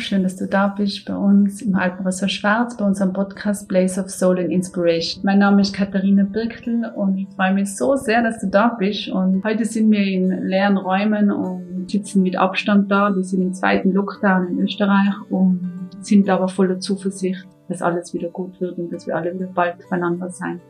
schön, 0.00 0.22
dass 0.22 0.36
du 0.36 0.46
da 0.46 0.68
bist 0.68 1.04
bei 1.04 1.14
uns 1.14 1.60
im 1.62 1.74
Alpenressort 1.74 2.30
Schwarz, 2.30 2.76
bei 2.76 2.84
unserem 2.84 3.12
Podcast 3.12 3.68
Place 3.68 3.98
of 3.98 4.08
Soul 4.08 4.38
and 4.38 4.50
Inspiration. 4.50 5.22
Mein 5.24 5.38
Name 5.38 5.60
ist 5.60 5.74
Katharina 5.74 6.24
Birkel 6.24 6.90
und 6.96 7.18
ich 7.18 7.28
freue 7.36 7.52
mich 7.52 7.76
so 7.76 7.96
sehr, 7.96 8.22
dass 8.22 8.40
du 8.40 8.46
da 8.46 8.68
bist. 8.68 9.08
Und 9.08 9.44
heute 9.44 9.64
sind 9.64 9.90
wir 9.90 10.02
in 10.02 10.48
leeren 10.48 10.78
Räumen 10.78 11.30
und 11.30 11.90
sitzen 11.90 12.22
mit 12.22 12.36
Abstand 12.36 12.90
da. 12.90 13.14
Wir 13.14 13.22
sind 13.22 13.42
im 13.42 13.52
zweiten 13.52 13.92
Lockdown 13.92 14.48
in 14.48 14.60
Österreich 14.60 15.14
und 15.28 15.90
sind 16.00 16.28
aber 16.30 16.48
voller 16.48 16.80
Zuversicht, 16.80 17.46
dass 17.68 17.82
alles 17.82 18.14
wieder 18.14 18.30
gut 18.30 18.58
wird 18.60 18.78
und 18.78 18.90
dass 18.90 19.06
wir 19.06 19.16
alle 19.16 19.34
wieder 19.34 19.48
bald 19.48 19.76
beieinander 19.90 20.30
sein. 20.30 20.60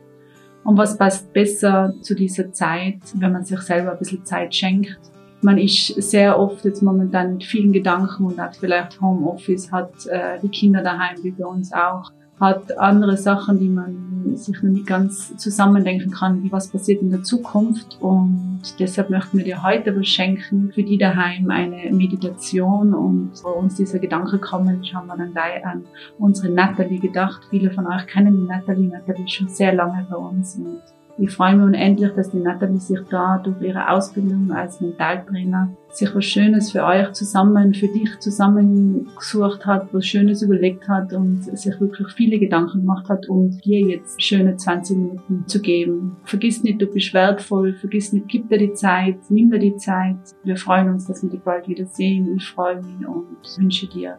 Und 0.63 0.77
was 0.77 0.97
passt 0.97 1.31
besser 1.31 1.93
zu 2.01 2.15
dieser 2.15 2.51
Zeit, 2.51 2.99
wenn 3.15 3.31
man 3.31 3.45
sich 3.45 3.61
selber 3.61 3.93
ein 3.93 3.97
bisschen 3.97 4.25
Zeit 4.25 4.53
schenkt 4.53 4.99
man 5.41 5.57
ist 5.57 5.87
sehr 6.01 6.39
oft 6.39 6.63
jetzt 6.65 6.81
momentan 6.81 7.33
mit 7.33 7.43
vielen 7.43 7.71
Gedanken 7.71 8.25
und 8.25 8.39
hat 8.39 8.55
vielleicht 8.57 9.01
Homeoffice, 9.01 9.71
hat 9.71 10.05
äh, 10.07 10.39
die 10.41 10.49
Kinder 10.49 10.83
daheim 10.83 11.17
wie 11.23 11.31
bei 11.31 11.45
uns 11.45 11.73
auch, 11.73 12.11
hat 12.39 12.77
andere 12.77 13.17
Sachen, 13.17 13.59
die 13.59 13.69
man 13.69 14.35
sich 14.35 14.61
noch 14.63 14.71
nicht 14.71 14.87
ganz 14.87 15.35
zusammendenken 15.37 16.11
kann, 16.11 16.43
wie 16.43 16.51
was 16.51 16.69
passiert 16.69 17.01
in 17.01 17.11
der 17.11 17.21
Zukunft. 17.21 17.97
Und 18.01 18.61
deshalb 18.79 19.09
möchten 19.09 19.37
wir 19.37 19.45
dir 19.45 19.61
heute 19.61 19.95
was 19.95 20.07
schenken 20.07 20.71
für 20.73 20.83
die 20.83 20.97
daheim 20.97 21.51
eine 21.51 21.91
Meditation. 21.91 22.93
Und 22.93 23.31
wo 23.43 23.49
uns 23.49 23.75
dieser 23.75 23.99
Gedanke 23.99 24.39
kommen, 24.39 24.81
haben 24.93 25.07
wir 25.07 25.17
dann 25.17 25.33
gleich 25.33 25.63
an 25.65 25.83
unsere 26.17 26.51
Natalie 26.51 26.99
gedacht. 26.99 27.41
Viele 27.51 27.71
von 27.71 27.85
euch 27.85 28.07
kennen 28.07 28.35
die 28.35 28.47
Natalie. 28.47 28.87
Natalie 28.87 29.25
ist 29.25 29.33
schon 29.33 29.49
sehr 29.49 29.73
lange 29.73 30.07
bei 30.09 30.15
uns 30.15 30.55
und 30.55 30.81
ich 31.21 31.31
freue 31.31 31.55
mich 31.55 31.65
unendlich, 31.65 32.11
dass 32.13 32.31
die 32.31 32.39
Nathalie 32.39 32.79
sich 32.79 32.99
da 33.11 33.37
durch 33.37 33.61
ihre 33.61 33.89
Ausbildung 33.89 34.51
als 34.51 34.81
Mentaltrainer 34.81 35.71
sich 35.89 36.15
was 36.15 36.25
Schönes 36.25 36.71
für 36.71 36.83
euch 36.83 37.11
zusammen, 37.11 37.75
für 37.75 37.87
dich 37.87 38.17
zusammengesucht 38.19 39.65
hat, 39.65 39.93
was 39.93 40.05
Schönes 40.05 40.41
überlegt 40.41 40.87
hat 40.87 41.13
und 41.13 41.43
sich 41.43 41.79
wirklich 41.79 42.07
viele 42.13 42.39
Gedanken 42.39 42.81
gemacht 42.81 43.07
hat, 43.09 43.29
um 43.29 43.51
dir 43.59 43.81
jetzt 43.81 44.21
schöne 44.21 44.55
20 44.55 44.97
Minuten 44.97 45.43
zu 45.45 45.61
geben. 45.61 46.17
Vergiss 46.23 46.63
nicht, 46.63 46.81
du 46.81 46.87
bist 46.87 47.13
wertvoll, 47.13 47.73
vergiss 47.73 48.13
nicht, 48.13 48.27
gib 48.27 48.49
dir 48.49 48.57
die 48.57 48.73
Zeit, 48.73 49.17
nimm 49.29 49.51
dir 49.51 49.59
die 49.59 49.75
Zeit. 49.75 50.17
Wir 50.43 50.57
freuen 50.57 50.89
uns, 50.89 51.05
dass 51.05 51.21
wir 51.21 51.29
dich 51.29 51.41
bald 51.41 51.67
wieder 51.67 51.85
sehen. 51.85 52.35
Ich 52.35 52.47
freue 52.47 52.77
mich 52.77 53.07
und 53.07 53.27
wünsche 53.57 53.87
dir 53.87 54.17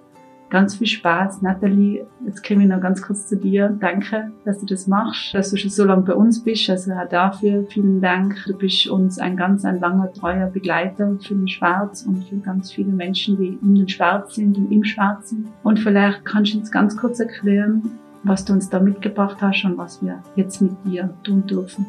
ganz 0.53 0.77
viel 0.77 0.86
Spaß. 0.86 1.41
Nathalie, 1.41 2.06
jetzt 2.27 2.47
komme 2.47 2.62
ich 2.62 2.69
noch 2.69 2.81
ganz 2.81 3.00
kurz 3.00 3.27
zu 3.27 3.36
dir. 3.36 3.75
Danke, 3.81 4.31
dass 4.45 4.61
du 4.61 4.67
das 4.67 4.86
machst, 4.86 5.34
dass 5.34 5.50
du 5.50 5.56
schon 5.56 5.70
so 5.70 5.84
lange 5.84 6.03
bei 6.03 6.14
uns 6.14 6.45
bist. 6.45 6.69
Also 6.69 6.92
auch 6.92 7.08
dafür 7.08 7.64
vielen 7.70 8.03
Dank. 8.03 8.36
Du 8.47 8.56
bist 8.56 8.86
uns 8.86 9.19
ein 9.19 9.36
ganz, 9.36 9.64
ein 9.64 9.80
langer, 9.80 10.12
treuer 10.12 10.48
Begleiter 10.48 11.17
für 11.20 11.34
den 11.34 11.48
Schwarz 11.48 12.05
und 12.06 12.23
für 12.25 12.36
ganz 12.36 12.70
viele 12.70 12.92
Menschen, 12.92 13.39
die 13.39 13.58
in 13.62 13.75
den 13.75 13.89
Schwarz 13.89 14.34
sind 14.34 14.58
und 14.58 14.70
im 14.70 14.84
Schwarz 14.84 15.30
sind. 15.30 15.48
Und 15.62 15.80
vielleicht 15.80 16.25
kannst 16.27 16.53
du 16.53 16.58
uns 16.58 16.70
ganz 16.70 16.97
kurz 16.98 17.19
erklären, 17.19 17.83
was 18.23 18.45
du 18.45 18.53
uns 18.53 18.69
da 18.69 18.78
mitgebracht 18.78 19.39
hast 19.41 19.64
und 19.64 19.78
was 19.78 20.03
wir 20.03 20.23
jetzt 20.36 20.61
mit 20.61 20.73
dir 20.84 21.14
tun 21.25 21.47
dürfen. 21.47 21.86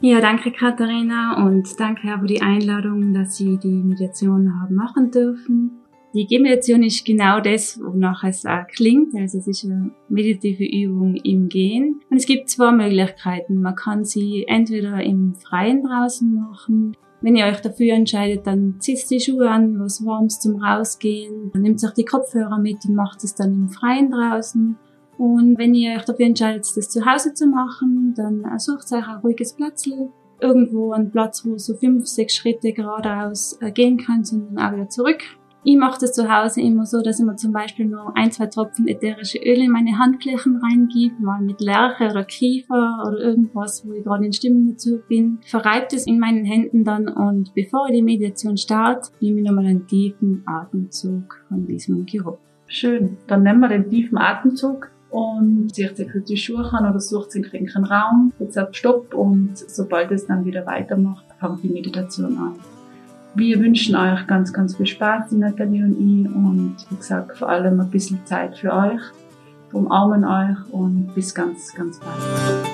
Ja, 0.00 0.20
danke 0.20 0.52
Katharina 0.52 1.44
und 1.44 1.68
danke 1.80 2.18
für 2.20 2.26
die 2.26 2.42
Einladung, 2.42 3.14
dass 3.14 3.36
Sie 3.36 3.56
die 3.56 3.82
Mediation 3.82 4.60
haben 4.60 4.76
machen 4.76 5.10
dürfen. 5.10 5.77
Die 6.14 6.26
Gehmeditation 6.26 6.82
ist 6.82 7.04
genau 7.04 7.40
das, 7.40 7.78
wonach 7.82 8.24
es 8.24 8.46
auch 8.46 8.66
klingt. 8.74 9.14
Also 9.14 9.38
es 9.38 9.46
ist 9.46 9.64
eine 9.64 9.90
meditative 10.08 10.64
Übung 10.64 11.16
im 11.16 11.48
Gehen. 11.48 12.00
Und 12.08 12.16
es 12.16 12.26
gibt 12.26 12.48
zwei 12.48 12.72
Möglichkeiten. 12.72 13.60
Man 13.60 13.74
kann 13.74 14.04
sie 14.04 14.44
entweder 14.48 15.02
im 15.02 15.34
Freien 15.34 15.82
draußen 15.82 16.32
machen. 16.32 16.96
Wenn 17.20 17.36
ihr 17.36 17.46
euch 17.46 17.60
dafür 17.60 17.94
entscheidet, 17.94 18.46
dann 18.46 18.76
zieht 18.78 19.10
die 19.10 19.20
Schuhe 19.20 19.50
an, 19.50 19.78
was 19.80 20.04
warms 20.04 20.40
zum 20.40 20.62
Rausgehen. 20.62 21.50
Dann 21.52 21.62
nehmt 21.62 21.84
euch 21.84 21.92
die 21.92 22.04
Kopfhörer 22.04 22.58
mit 22.58 22.84
und 22.86 22.94
macht 22.94 23.22
es 23.24 23.34
dann 23.34 23.52
im 23.52 23.68
Freien 23.68 24.10
draußen. 24.10 24.76
Und 25.18 25.58
wenn 25.58 25.74
ihr 25.74 25.96
euch 25.96 26.04
dafür 26.04 26.26
entscheidet, 26.26 26.64
das 26.74 26.88
zu 26.88 27.04
Hause 27.04 27.34
zu 27.34 27.48
machen, 27.48 28.14
dann 28.16 28.44
sucht 28.58 28.92
euch 28.92 29.06
ein 29.06 29.18
ruhiges 29.18 29.54
Platzl. 29.54 30.10
Irgendwo 30.40 30.92
ein 30.92 31.10
Platz, 31.10 31.44
wo 31.44 31.58
so 31.58 31.74
fünf, 31.74 32.06
sechs 32.06 32.36
Schritte 32.36 32.72
geradeaus 32.72 33.58
äh, 33.60 33.72
gehen 33.72 33.98
könnt 33.98 34.32
und 34.32 34.54
dann 34.54 34.58
auch 34.58 34.72
wieder 34.72 34.88
zurück. 34.88 35.18
Ich 35.64 35.76
mache 35.76 35.98
das 36.00 36.12
zu 36.12 36.32
Hause 36.32 36.60
immer 36.60 36.86
so, 36.86 37.02
dass 37.02 37.18
ich 37.18 37.26
mir 37.26 37.34
zum 37.34 37.52
Beispiel 37.52 37.86
nur 37.86 38.16
ein, 38.16 38.30
zwei 38.30 38.46
Tropfen 38.46 38.86
ätherische 38.86 39.38
Öle 39.38 39.64
in 39.64 39.72
meine 39.72 39.98
Handflächen 39.98 40.56
reingebe, 40.56 41.20
mal 41.20 41.40
mit 41.40 41.60
Lerche 41.60 42.10
oder 42.10 42.24
Kiefer 42.24 43.04
oder 43.06 43.18
irgendwas, 43.18 43.84
wo 43.84 43.92
ich 43.92 44.04
gerade 44.04 44.24
in 44.24 44.32
Stimmung 44.32 44.68
dazu 44.68 45.00
bin. 45.08 45.38
Verreibe 45.44 45.88
das 45.90 46.06
in 46.06 46.20
meinen 46.20 46.44
Händen 46.44 46.84
dann 46.84 47.08
und 47.08 47.52
bevor 47.54 47.88
ich 47.88 47.96
die 47.96 48.02
Meditation 48.02 48.56
starte, 48.56 49.10
nehme 49.20 49.40
ich 49.40 49.46
nochmal 49.46 49.66
einen 49.66 49.86
tiefen 49.86 50.44
Atemzug 50.46 51.44
von 51.48 51.66
diesem 51.66 52.06
Geruch. 52.06 52.38
Schön. 52.68 53.16
Dann 53.26 53.42
nehmen 53.42 53.60
wir 53.60 53.68
den 53.68 53.90
tiefen 53.90 54.16
Atemzug 54.16 54.90
und 55.10 55.74
zieht 55.74 55.96
sich 55.96 56.08
die 56.28 56.36
Schuhe 56.36 56.70
an 56.72 56.88
oder 56.88 57.00
sucht 57.00 57.32
sich 57.32 57.52
einen 57.52 57.84
Raum, 57.84 58.32
jetzt 58.38 58.58
auf 58.58 58.74
Stopp 58.74 59.12
und 59.12 59.56
sobald 59.56 60.12
es 60.12 60.26
dann 60.26 60.44
wieder 60.44 60.66
weitermacht, 60.66 61.24
fangt 61.40 61.64
die 61.64 61.68
Meditation 61.68 62.36
an. 62.38 62.77
Wir 63.38 63.60
wünschen 63.60 63.94
euch 63.94 64.26
ganz, 64.26 64.52
ganz 64.52 64.76
viel 64.76 64.86
Spaß, 64.86 65.30
Nathalie 65.30 65.84
und 65.84 65.92
ich. 65.92 66.26
Und 66.26 66.74
wie 66.90 66.96
gesagt, 66.96 67.38
vor 67.38 67.48
allem 67.48 67.80
ein 67.80 67.88
bisschen 67.88 68.18
Zeit 68.26 68.58
für 68.58 68.72
euch. 68.72 69.00
Umarmen 69.72 70.24
euch 70.24 70.72
und 70.72 71.14
bis 71.14 71.32
ganz, 71.32 71.72
ganz 71.72 72.00
bald. 72.00 72.67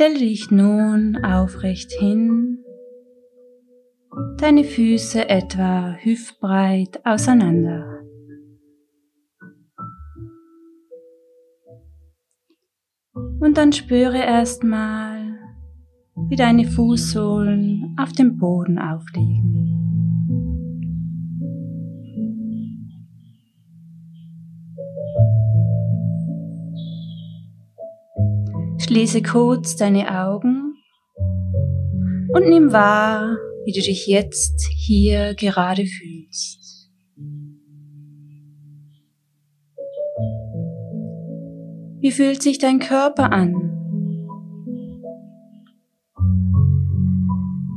Stelle 0.00 0.18
dich 0.18 0.50
nun 0.50 1.22
aufrecht 1.22 1.92
hin, 1.92 2.64
deine 4.38 4.64
Füße 4.64 5.28
etwa 5.28 5.92
hüftbreit 5.92 7.04
auseinander. 7.04 8.00
Und 13.40 13.58
dann 13.58 13.74
spüre 13.74 14.16
erstmal, 14.16 15.38
wie 16.30 16.36
deine 16.36 16.64
Fußsohlen 16.64 17.94
auf 18.00 18.12
dem 18.12 18.38
Boden 18.38 18.78
aufliegen. 18.78 19.59
Schließe 28.90 29.22
kurz 29.22 29.76
deine 29.76 30.20
Augen 30.20 30.74
und 32.34 32.48
nimm 32.48 32.72
wahr, 32.72 33.36
wie 33.64 33.70
du 33.70 33.80
dich 33.80 34.08
jetzt 34.08 34.68
hier 34.74 35.36
gerade 35.36 35.86
fühlst. 35.86 36.90
Wie 42.00 42.10
fühlt 42.10 42.42
sich 42.42 42.58
dein 42.58 42.80
Körper 42.80 43.30
an? 43.30 43.54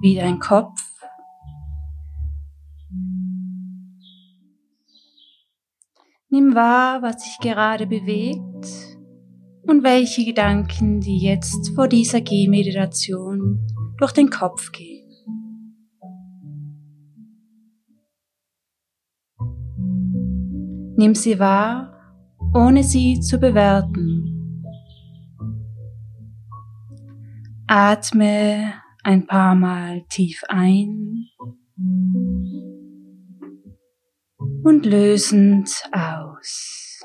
Wie 0.02 0.16
dein 0.16 0.40
Kopf? 0.40 0.82
Nimm 6.30 6.56
wahr, 6.56 7.04
was 7.04 7.24
sich 7.24 7.38
gerade 7.40 7.86
bewegt 7.86 8.93
und 9.68 9.84
welche 9.84 10.26
Gedanken 10.26 11.00
die 11.00 11.20
jetzt 11.20 11.74
vor 11.76 11.88
dieser 11.88 12.22
Gehmeditation 12.22 13.66
durch 13.98 14.12
den 14.12 14.30
Kopf 14.30 14.72
gehen. 14.72 15.04
Nimm 20.96 21.16
sie 21.16 21.40
wahr, 21.40 21.94
ohne 22.54 22.84
sie 22.84 23.20
zu 23.20 23.40
bewerten. 23.40 24.30
Atme 27.68 28.74
ein 29.04 29.26
paar 29.26 29.56
Mal 29.56 30.04
tief 30.10 30.44
ein 30.48 31.26
und 34.64 34.86
lösend 34.86 35.70
aus. 35.92 37.02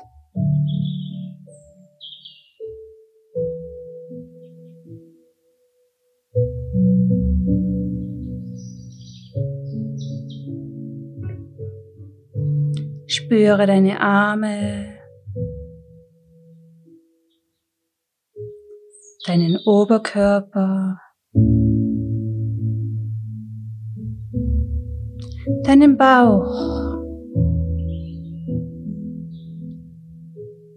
Spüre 13.11 13.65
deine 13.65 13.99
Arme, 13.99 14.99
deinen 19.25 19.57
Oberkörper, 19.65 21.01
deinen 25.63 25.97
Bauch, 25.97 27.01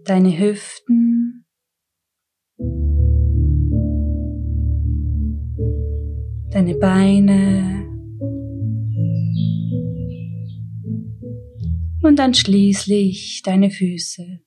deine 0.05 0.35
Hüften, 0.39 1.45
deine 6.49 6.73
Beine 6.79 7.82
und 12.03 12.19
dann 12.19 12.33
schließlich 12.33 13.41
deine 13.43 13.71
Füße. 13.71 14.41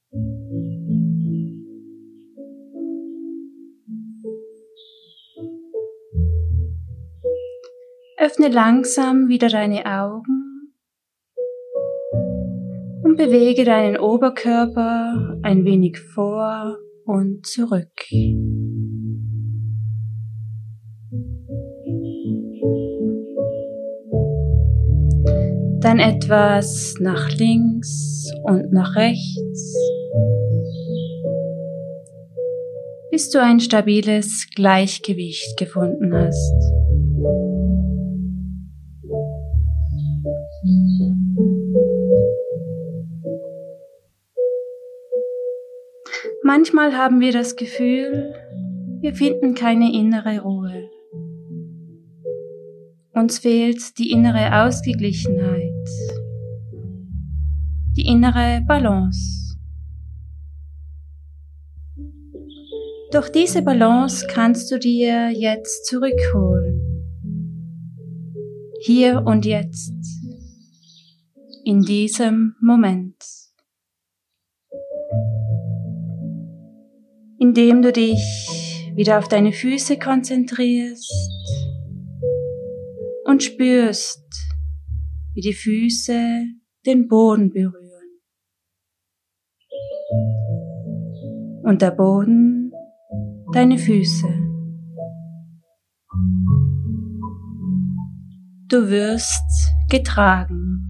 Öffne 8.18 8.48
langsam 8.48 9.28
wieder 9.28 9.48
deine 9.48 9.86
Augen 9.86 10.72
und 13.02 13.16
bewege 13.16 13.64
deinen 13.64 13.98
Oberkörper 13.98 15.38
ein 15.42 15.64
wenig 15.64 15.98
vor 15.98 16.78
und 17.04 17.46
zurück. 17.46 17.92
Dann 25.86 26.00
etwas 26.00 26.96
nach 26.98 27.30
links 27.30 28.28
und 28.42 28.72
nach 28.72 28.96
rechts, 28.96 29.76
bis 33.12 33.30
du 33.30 33.40
ein 33.40 33.60
stabiles 33.60 34.48
Gleichgewicht 34.56 35.56
gefunden 35.56 36.12
hast. 36.12 36.52
Manchmal 46.42 46.96
haben 46.96 47.20
wir 47.20 47.30
das 47.30 47.54
Gefühl, 47.54 48.34
wir 49.02 49.14
finden 49.14 49.54
keine 49.54 49.92
innere 49.92 50.40
Ruhe. 50.40 50.90
Uns 53.16 53.38
fehlt 53.38 53.98
die 53.98 54.10
innere 54.10 54.64
Ausgeglichenheit, 54.66 55.65
die 57.96 58.06
innere 58.06 58.62
Balance. 58.66 59.56
Doch 63.12 63.28
diese 63.28 63.62
Balance 63.62 64.26
kannst 64.28 64.70
du 64.70 64.78
dir 64.78 65.31
jetzt 65.31 65.87
zurückholen. 65.87 66.81
Hier 68.81 69.22
und 69.25 69.46
jetzt. 69.46 69.94
In 71.64 71.82
diesem 71.82 72.54
Moment. 72.60 73.16
indem 77.38 77.82
du 77.82 77.92
dich 77.92 78.90
wieder 78.94 79.19
auf 79.19 79.28
deine 79.28 79.52
Füße 79.52 79.99
konzentrierst 79.99 81.12
und 83.25 83.42
spürst, 83.42 84.25
wie 85.34 85.42
die 85.42 85.52
Füße 85.52 86.44
den 86.87 87.08
Boden 87.08 87.52
berühren. 87.52 87.85
Und 91.66 91.82
der 91.82 91.90
Boden 91.90 92.70
deine 93.52 93.76
Füße. 93.76 94.28
Du 98.68 98.88
wirst 98.88 99.74
getragen. 99.90 100.84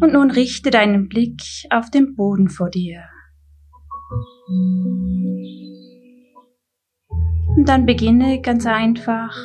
Und 0.00 0.12
nun 0.12 0.30
richte 0.30 0.70
deinen 0.70 1.08
Blick 1.08 1.42
auf 1.70 1.90
den 1.90 2.14
Boden 2.14 2.50
vor 2.50 2.70
dir. 2.70 3.02
Und 7.66 7.70
dann 7.70 7.84
beginne 7.84 8.40
ganz 8.42 8.64
einfach 8.64 9.36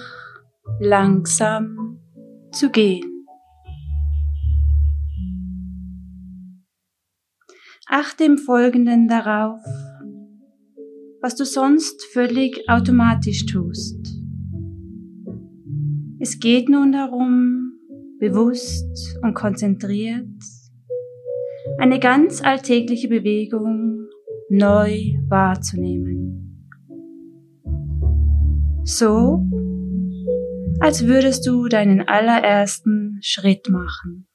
langsam 0.80 1.98
zu 2.52 2.70
gehen. 2.70 3.26
Achte 7.88 8.26
im 8.26 8.38
Folgenden 8.38 9.08
darauf, 9.08 9.60
was 11.20 11.34
du 11.34 11.46
sonst 11.46 12.06
völlig 12.14 12.70
automatisch 12.70 13.48
tust. 13.48 13.98
Es 16.20 16.38
geht 16.38 16.70
nun 16.70 16.92
darum, 16.92 17.72
bewusst 18.20 19.18
und 19.24 19.34
konzentriert 19.34 20.28
eine 21.80 22.00
ganz 22.00 22.44
alltägliche 22.44 23.08
Bewegung 23.08 24.08
neu 24.52 25.16
wahrzunehmen. 25.28 26.21
So, 28.84 29.46
als 30.80 31.06
würdest 31.06 31.46
du 31.46 31.68
deinen 31.68 32.08
allerersten 32.08 33.20
Schritt 33.22 33.70
machen. 33.70 34.28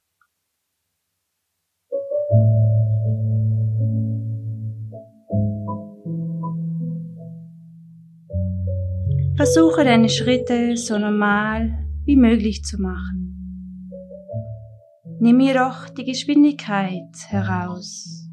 Versuche 9.36 9.84
deine 9.84 10.08
Schritte 10.08 10.76
so 10.76 10.98
normal 10.98 11.86
wie 12.04 12.16
möglich 12.16 12.62
zu 12.62 12.80
machen. 12.80 13.90
Nimm 15.20 15.40
jedoch 15.40 15.88
die 15.90 16.04
Geschwindigkeit 16.04 17.14
heraus 17.28 18.28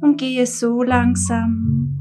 und 0.00 0.18
gehe 0.18 0.46
so 0.46 0.82
langsam, 0.82 1.93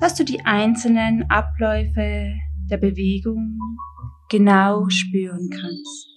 dass 0.00 0.14
du 0.14 0.24
die 0.24 0.44
einzelnen 0.44 1.28
Abläufe 1.30 2.34
der 2.70 2.78
Bewegung 2.78 3.58
genau 4.28 4.88
spüren 4.88 5.50
kannst. 5.50 6.08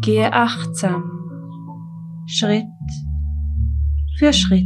Gehe 0.00 0.32
achtsam, 0.32 1.02
Schritt 2.26 2.66
für 4.18 4.32
Schritt. 4.32 4.64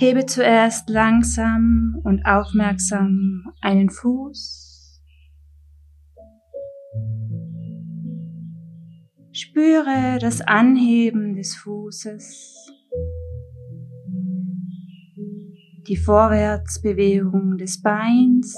Hebe 0.00 0.26
zuerst 0.26 0.88
langsam 0.90 2.00
und 2.04 2.24
aufmerksam 2.24 3.52
einen 3.60 3.90
Fuß. 3.90 4.57
Spüre 9.40 10.18
das 10.20 10.40
Anheben 10.40 11.36
des 11.36 11.54
Fußes, 11.54 12.72
die 15.86 15.96
Vorwärtsbewegung 15.96 17.56
des 17.56 17.80
Beins 17.80 18.56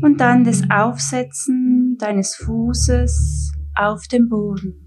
und 0.00 0.20
dann 0.20 0.44
das 0.44 0.62
Aufsetzen 0.70 1.96
deines 1.98 2.36
Fußes 2.36 3.52
auf 3.74 4.06
dem 4.06 4.28
Boden. 4.28 4.86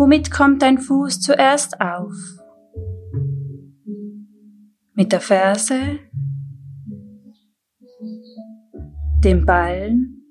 Womit 0.00 0.30
kommt 0.30 0.62
dein 0.62 0.78
Fuß 0.78 1.20
zuerst 1.20 1.78
auf? 1.78 2.14
Mit 4.94 5.12
der 5.12 5.20
Ferse, 5.20 5.98
dem 9.22 9.44
Ballen 9.44 10.24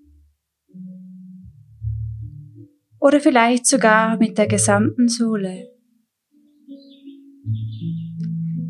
oder 2.99 3.19
vielleicht 3.19 3.67
sogar 3.67 4.17
mit 4.17 4.39
der 4.39 4.47
gesamten 4.47 5.07
Sohle. 5.07 5.69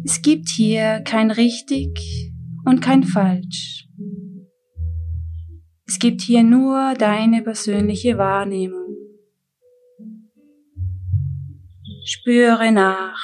Es 0.03 0.21
gibt 0.21 0.49
hier 0.49 0.99
kein 1.05 1.31
richtig 1.31 1.97
und 2.65 2.81
kein 2.81 3.03
falsch. 3.03 3.87
Es 5.87 5.97
gibt 5.97 6.19
hier 6.19 6.43
nur 6.43 6.93
deine 6.95 7.41
persönliche 7.41 8.17
Wahrnehmung. 8.17 8.98
Spüre 12.05 12.71
nach. 12.71 13.19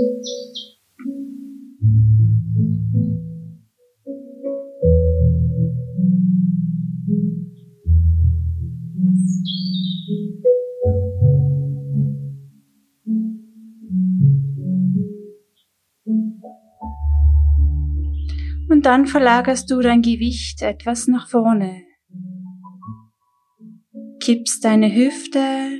Thank 0.00 0.24
you. 0.26 0.57
Dann 18.88 19.06
verlagerst 19.06 19.70
du 19.70 19.82
dein 19.82 20.00
Gewicht 20.00 20.62
etwas 20.62 21.08
nach 21.08 21.28
vorne. 21.28 21.82
Kippst 24.18 24.64
deine 24.64 24.90
Hüfte, 24.90 25.78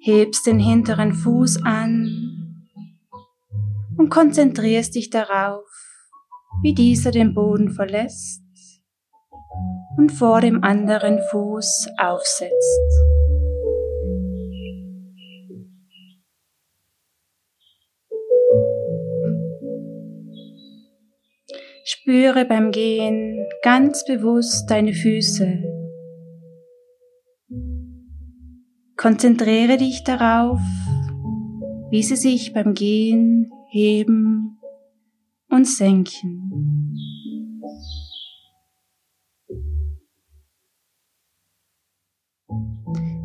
hebst 0.00 0.46
den 0.46 0.58
hinteren 0.58 1.12
Fuß 1.12 1.62
an 1.62 2.08
und 3.98 4.08
konzentrierst 4.08 4.94
dich 4.94 5.10
darauf, 5.10 5.68
wie 6.62 6.72
dieser 6.72 7.10
den 7.10 7.34
Boden 7.34 7.72
verlässt 7.72 8.42
und 9.98 10.10
vor 10.10 10.40
dem 10.40 10.64
anderen 10.64 11.18
Fuß 11.30 11.88
aufsetzt. 11.98 13.15
Spüre 22.08 22.44
beim 22.44 22.70
Gehen 22.70 23.48
ganz 23.64 24.04
bewusst 24.04 24.70
deine 24.70 24.92
Füße. 24.92 25.60
Konzentriere 28.96 29.76
dich 29.76 30.04
darauf, 30.04 30.60
wie 31.90 32.04
sie 32.04 32.14
sich 32.14 32.52
beim 32.52 32.74
Gehen 32.74 33.50
heben 33.70 34.56
und 35.48 35.66
senken. 35.66 36.94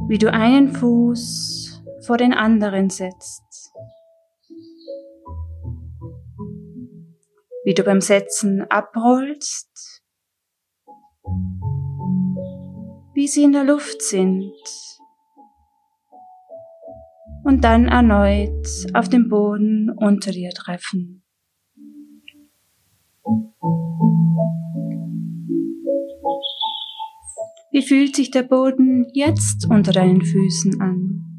Wie 0.10 0.18
du 0.18 0.34
einen 0.34 0.70
Fuß 0.70 1.84
vor 2.08 2.18
den 2.18 2.34
anderen 2.34 2.90
setzt. 2.90 3.72
Wie 7.64 7.74
du 7.74 7.84
beim 7.84 8.02
Setzen 8.02 8.66
abrollst, 8.70 10.02
wie 13.14 13.28
sie 13.28 13.44
in 13.44 13.52
der 13.52 13.64
Luft 13.64 14.02
sind 14.02 14.54
und 17.44 17.64
dann 17.64 17.88
erneut 17.88 18.68
auf 18.94 19.10
dem 19.10 19.30
Boden 19.30 19.90
unter 19.98 20.32
dir 20.32 20.52
treffen. 20.52 21.24
Wie 27.72 27.82
fühlt 27.82 28.16
sich 28.16 28.32
der 28.32 28.44
Boden 28.44 29.08
jetzt 29.14 29.66
unter 29.70 29.92
deinen 29.94 30.22
Füßen 30.22 30.82
an? 30.82 31.31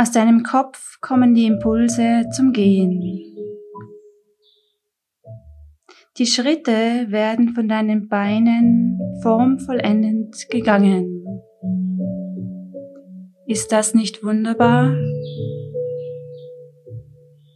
Aus 0.00 0.12
deinem 0.12 0.44
Kopf 0.44 1.00
kommen 1.00 1.34
die 1.34 1.46
Impulse 1.46 2.22
zum 2.30 2.52
Gehen. 2.52 3.00
Die 6.18 6.26
Schritte 6.26 7.10
werden 7.10 7.48
von 7.48 7.68
deinen 7.68 8.06
Beinen 8.06 9.00
formvollendend 9.22 10.36
gegangen. 10.50 11.26
Ist 13.48 13.72
das 13.72 13.92
nicht 13.92 14.22
wunderbar? 14.22 14.94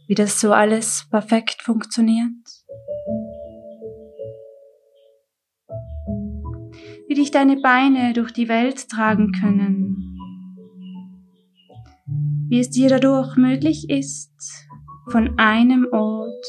Wie 0.09 0.15
das 0.15 0.41
so 0.41 0.51
alles 0.51 1.07
perfekt 1.09 1.61
funktioniert? 1.61 2.27
Wie 7.07 7.13
dich 7.13 7.31
deine 7.31 7.55
Beine 7.61 8.11
durch 8.11 8.33
die 8.33 8.49
Welt 8.49 8.89
tragen 8.89 9.31
können 9.31 9.92
wie 12.53 12.59
es 12.59 12.69
dir 12.69 12.87
dadurch 12.87 13.35
möglich 13.35 13.89
ist, 13.89 14.67
von 15.09 15.39
einem 15.39 15.87
Ort 15.91 16.45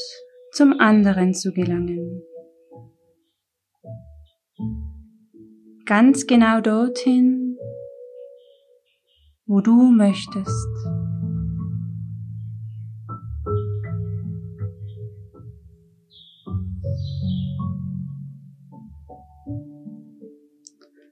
zum 0.51 0.79
anderen 0.79 1.33
zu 1.33 1.51
gelangen. 1.51 2.21
Ganz 5.87 6.27
genau 6.27 6.61
dorthin, 6.61 7.57
wo 9.47 9.61
du 9.61 9.89
möchtest. 9.89 10.67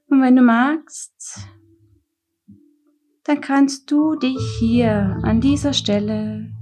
Und 0.06 0.22
wenn 0.22 0.36
du 0.36 0.42
magst, 0.42 1.13
dann 3.24 3.40
kannst 3.40 3.90
du 3.90 4.16
dich 4.16 4.38
hier 4.58 5.18
an 5.22 5.40
dieser 5.40 5.72
Stelle 5.72 6.52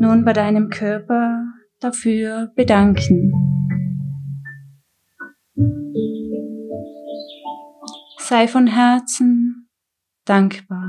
nun 0.00 0.24
bei 0.24 0.32
deinem 0.32 0.68
Körper 0.68 1.44
dafür 1.80 2.52
bedanken. 2.54 3.32
Sei 8.18 8.48
von 8.48 8.66
Herzen 8.66 9.68
dankbar. 10.24 10.85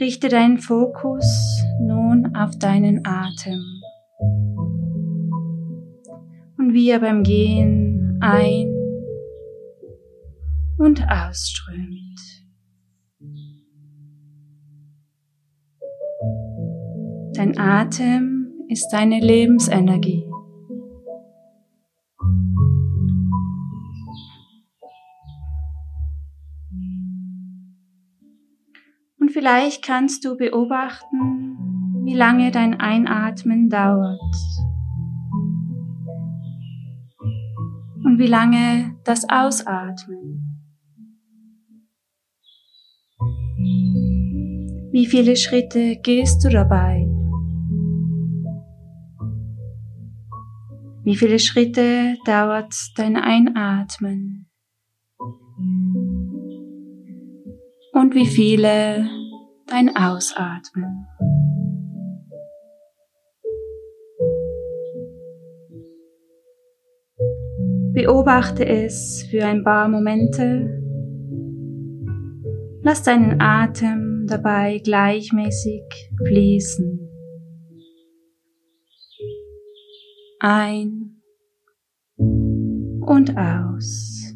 Richte 0.00 0.28
deinen 0.28 0.58
Fokus 0.58 1.64
nun 1.80 2.36
auf 2.36 2.56
deinen 2.56 3.04
Atem 3.04 3.60
und 6.56 6.72
wie 6.72 6.90
er 6.90 7.00
beim 7.00 7.24
Gehen 7.24 8.16
ein- 8.20 8.72
und 10.78 11.02
ausströmt. 11.08 12.20
Dein 17.34 17.58
Atem 17.58 18.52
ist 18.68 18.88
deine 18.90 19.18
Lebensenergie. 19.18 20.27
Vielleicht 29.38 29.84
kannst 29.84 30.24
du 30.24 30.36
beobachten, 30.36 31.56
wie 32.04 32.14
lange 32.14 32.50
dein 32.50 32.80
Einatmen 32.80 33.70
dauert. 33.70 34.18
Und 38.02 38.18
wie 38.18 38.26
lange 38.26 38.96
das 39.04 39.28
Ausatmen. 39.28 40.58
Wie 44.90 45.06
viele 45.06 45.36
Schritte 45.36 45.98
gehst 46.02 46.44
du 46.44 46.48
dabei? 46.48 47.06
Wie 51.04 51.14
viele 51.14 51.38
Schritte 51.38 52.16
dauert 52.26 52.74
dein 52.96 53.16
Einatmen? 53.16 54.50
Und 57.92 58.14
wie 58.14 58.26
viele 58.26 59.27
dein 59.68 59.94
Ausatmen. 59.96 61.06
Beobachte 67.92 68.66
es 68.66 69.26
für 69.30 69.44
ein 69.44 69.64
paar 69.64 69.88
Momente. 69.88 70.82
Lass 72.82 73.02
deinen 73.02 73.40
Atem 73.40 74.26
dabei 74.28 74.78
gleichmäßig 74.78 75.82
fließen. 76.26 77.08
ein 80.40 81.20
und 82.18 83.36
aus. 83.36 84.34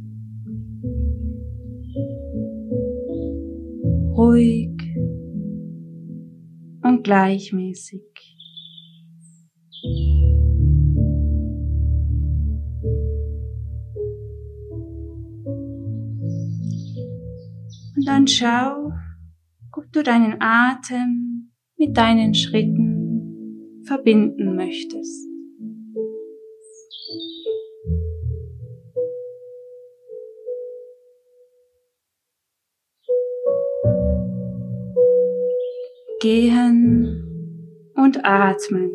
Ruhig 4.16 4.71
gleichmäßig. 7.02 8.02
Und 17.96 18.06
dann 18.06 18.26
schau, 18.26 18.92
ob 19.76 19.92
du 19.92 20.02
deinen 20.02 20.36
Atem 20.40 21.52
mit 21.76 21.96
deinen 21.96 22.34
Schritten 22.34 23.82
verbinden 23.84 24.56
möchtest. 24.56 25.31
Gehen 36.22 37.20
und 37.96 38.24
atmen. 38.24 38.92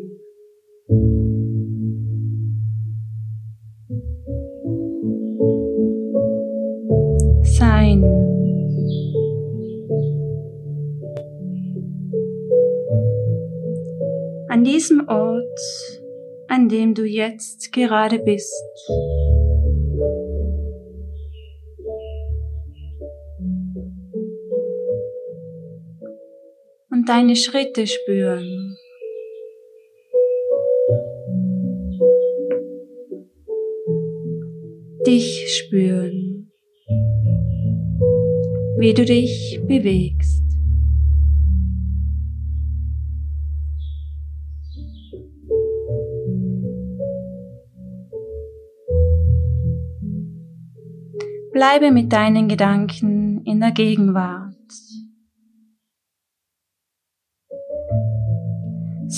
Sein. 7.42 8.02
An 14.48 14.64
diesem 14.64 15.06
Ort, 15.06 15.44
an 16.48 16.70
dem 16.70 16.94
du 16.94 17.04
jetzt 17.04 17.74
gerade 17.74 18.20
bist. 18.20 18.54
Deine 27.08 27.36
Schritte 27.36 27.86
spüren. 27.86 28.76
Dich 35.06 35.46
spüren, 35.56 36.52
wie 38.78 38.92
du 38.92 39.06
dich 39.06 39.58
bewegst. 39.66 40.44
Bleibe 51.52 51.90
mit 51.90 52.12
deinen 52.12 52.48
Gedanken 52.48 53.42
in 53.46 53.60
der 53.60 53.70
Gegenwart. 53.72 54.47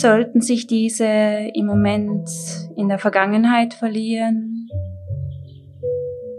Sollten 0.00 0.40
sich 0.40 0.66
diese 0.66 1.04
im 1.52 1.66
Moment 1.66 2.26
in 2.74 2.88
der 2.88 2.98
Vergangenheit 2.98 3.74
verlieren 3.74 4.66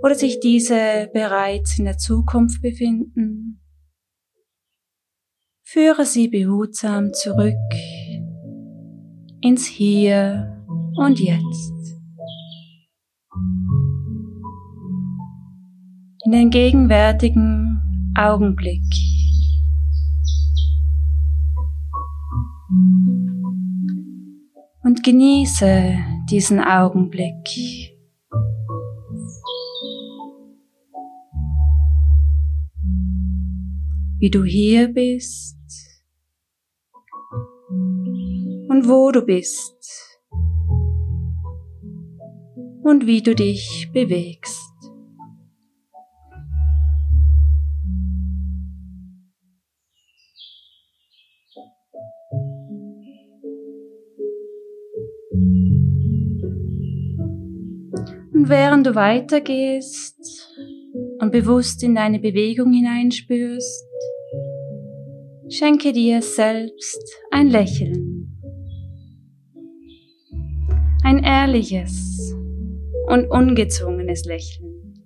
oder 0.01 0.15
sich 0.15 0.39
diese 0.39 1.11
bereits 1.13 1.77
in 1.77 1.85
der 1.85 1.99
Zukunft 1.99 2.63
befinden, 2.63 3.61
führe 5.61 6.05
sie 6.05 6.27
behutsam 6.27 7.13
zurück 7.13 7.53
ins 9.41 9.67
Hier 9.67 10.65
und 10.95 11.19
Jetzt. 11.19 11.99
In 16.25 16.31
den 16.31 16.49
gegenwärtigen 16.49 18.11
Augenblick. 18.17 18.81
Und 24.83 25.03
genieße 25.03 25.95
diesen 26.29 26.59
Augenblick. 26.59 27.47
Wie 34.19 34.29
du 34.29 34.43
hier 34.43 34.87
bist 34.87 35.57
und 38.69 38.87
wo 38.87 39.11
du 39.11 39.21
bist 39.21 40.19
und 42.83 43.05
wie 43.07 43.21
du 43.21 43.35
dich 43.35 43.89
bewegst. 43.93 44.70
Und 58.41 58.49
während 58.49 58.87
du 58.87 58.95
weitergehst 58.95 60.17
und 61.19 61.31
bewusst 61.31 61.83
in 61.83 61.93
deine 61.93 62.17
Bewegung 62.17 62.73
hineinspürst, 62.73 63.85
schenke 65.47 65.93
dir 65.93 66.23
selbst 66.23 67.03
ein 67.29 67.49
Lächeln. 67.49 68.35
Ein 71.03 71.23
ehrliches 71.23 72.33
und 73.09 73.29
ungezwungenes 73.29 74.25
Lächeln, 74.25 75.05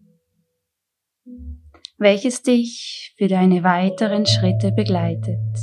welches 1.98 2.41
dich 2.41 3.13
für 3.17 3.28
deine 3.28 3.63
weiteren 3.63 4.26
Schritte 4.26 4.71
begleitet. 4.71 5.60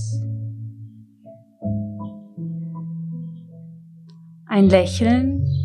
Ein 4.45 4.69
Lächeln, 4.69 5.62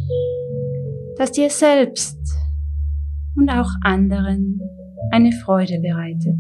das 1.17 1.32
dir 1.32 1.49
selbst 1.49 2.17
und 3.36 3.49
auch 3.49 3.69
anderen 3.82 4.60
eine 5.12 5.32
Freude 5.32 5.80
bereitet. 5.80 6.39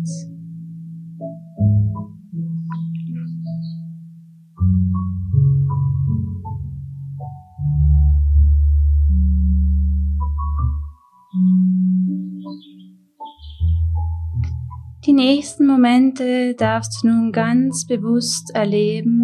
Die 15.05 15.13
nächsten 15.13 15.65
Momente 15.65 16.53
darfst 16.55 17.01
du 17.01 17.07
nun 17.07 17.31
ganz 17.31 17.87
bewusst 17.87 18.53
erleben 18.53 19.16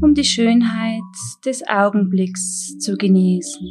um 0.00 0.14
die 0.14 0.24
Schönheit 0.24 1.02
des 1.44 1.66
Augenblicks 1.66 2.78
zu 2.78 2.96
genießen. 2.96 3.66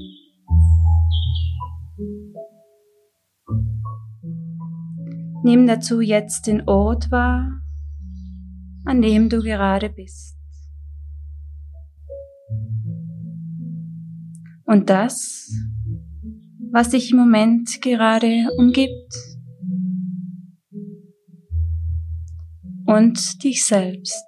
Nimm 5.43 5.65
dazu 5.65 6.01
jetzt 6.01 6.47
den 6.47 6.67
Ort 6.67 7.09
wahr, 7.09 7.61
an 8.85 9.01
dem 9.01 9.29
du 9.29 9.41
gerade 9.41 9.89
bist. 9.89 10.37
Und 14.65 14.89
das, 14.89 15.49
was 16.71 16.89
dich 16.89 17.11
im 17.11 17.17
Moment 17.17 17.81
gerade 17.81 18.49
umgibt. 18.57 19.13
Und 22.85 23.43
dich 23.43 23.63
selbst. 23.63 24.26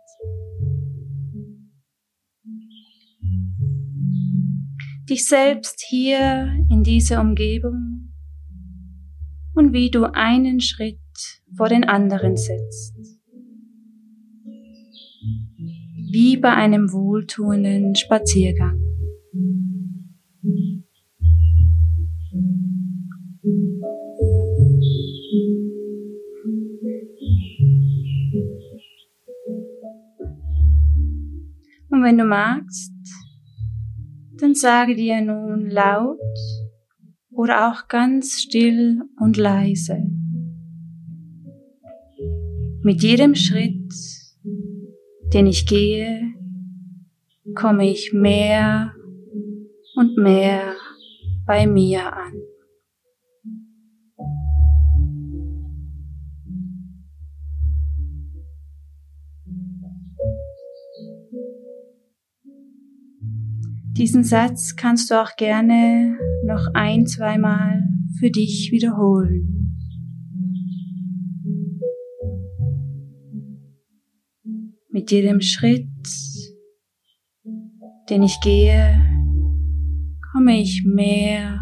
Dich 5.09 5.25
selbst 5.25 5.83
hier 5.87 6.53
in 6.69 6.83
dieser 6.83 7.21
Umgebung 7.21 8.13
und 9.55 9.73
wie 9.73 9.89
du 9.89 10.05
einen 10.05 10.61
Schritt 10.61 10.99
vor 11.55 11.67
den 11.67 11.83
anderen 11.83 12.37
setzt. 12.37 12.95
Wie 16.11 16.37
bei 16.37 16.53
einem 16.53 16.91
wohltuenden 16.91 17.95
Spaziergang. 17.95 18.79
Und 31.91 32.03
wenn 32.03 32.17
du 32.17 32.25
magst, 32.25 32.93
dann 34.41 34.55
sage 34.55 34.95
dir 34.95 35.21
nun 35.21 35.69
laut 35.69 36.19
oder 37.31 37.69
auch 37.69 37.87
ganz 37.87 38.39
still 38.41 39.01
und 39.19 39.37
leise. 39.37 39.97
Mit 42.81 43.03
jedem 43.03 43.35
Schritt, 43.35 43.93
den 45.33 45.47
ich 45.47 45.65
gehe, 45.65 46.33
komme 47.55 47.89
ich 47.89 48.13
mehr 48.13 48.93
und 49.95 50.17
mehr 50.17 50.73
bei 51.45 51.67
mir 51.67 52.13
an. 52.13 52.33
Diesen 63.99 64.23
Satz 64.23 64.77
kannst 64.77 65.11
du 65.11 65.21
auch 65.21 65.35
gerne 65.35 66.17
noch 66.45 66.67
ein, 66.73 67.05
zweimal 67.05 67.83
für 68.17 68.31
dich 68.31 68.69
wiederholen. 68.71 69.75
Mit 74.89 75.11
jedem 75.11 75.41
Schritt, 75.41 75.89
den 78.09 78.23
ich 78.23 78.39
gehe, 78.41 79.05
komme 80.31 80.61
ich 80.61 80.85
mehr 80.85 81.59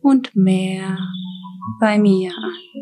und 0.00 0.36
mehr 0.36 0.96
bei 1.80 1.98
mir 1.98 2.30
an. 2.30 2.81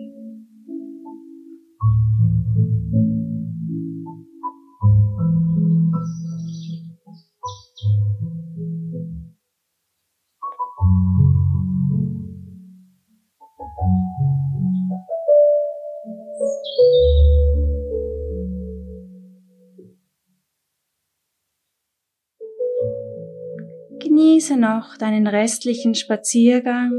Noch 24.61 24.97
deinen 24.97 25.27
restlichen 25.27 25.95
Spaziergang, 25.95 26.93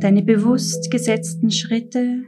deine 0.00 0.22
bewusst 0.22 0.90
gesetzten 0.90 1.50
Schritte, 1.50 2.22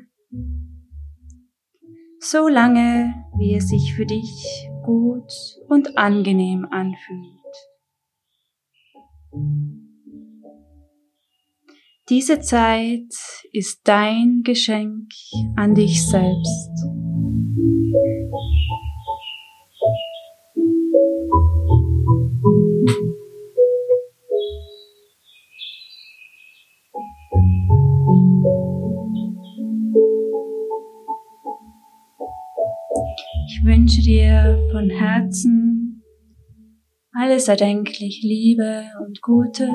so 2.19 2.49
lange, 2.49 3.15
wie 3.39 3.55
es 3.55 3.69
sich 3.69 3.95
für 3.95 4.07
dich 4.07 4.69
gut 4.85 5.33
und 5.69 5.97
angenehm 5.97 6.67
anfühlt. 6.71 7.35
Diese 12.11 12.41
Zeit 12.41 13.15
ist 13.53 13.81
dein 13.85 14.43
Geschenk 14.45 15.11
an 15.57 15.75
dich 15.75 16.07
selbst. 16.07 17.04
Ich 33.65 33.71
wünsche 33.71 34.03
dir 34.03 34.69
von 34.73 34.91
Herzen 34.91 36.03
alles 37.13 37.49
erdenklich 37.49 38.21
Liebe 38.23 38.85
und 39.07 39.23
Gute. 39.23 39.67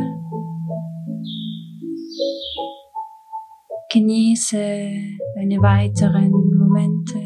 Genieße 3.91 4.57
deine 5.33 5.59
weiteren 5.59 6.29
Momente. 6.29 7.19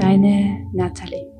Deine 0.00 0.66
Natalie. 0.72 1.31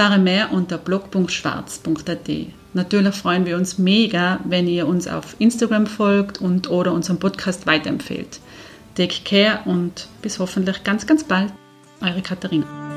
Erfahre 0.00 0.18
mehr 0.18 0.50
unter 0.50 0.78
blog.schwarz.at. 0.78 2.30
Natürlich 2.72 3.14
freuen 3.14 3.44
wir 3.44 3.58
uns 3.58 3.76
mega, 3.76 4.40
wenn 4.44 4.66
ihr 4.66 4.88
uns 4.88 5.06
auf 5.06 5.36
Instagram 5.38 5.86
folgt 5.86 6.40
und 6.40 6.70
oder 6.70 6.94
unseren 6.94 7.18
Podcast 7.18 7.66
weiterempfehlt. 7.66 8.40
Take 8.94 9.16
care 9.26 9.60
und 9.66 10.08
bis 10.22 10.38
hoffentlich 10.38 10.84
ganz, 10.84 11.06
ganz 11.06 11.22
bald. 11.22 11.52
Eure 12.00 12.22
Katharina. 12.22 12.89